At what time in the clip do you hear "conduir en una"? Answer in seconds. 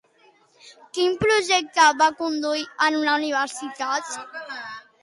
2.23-3.15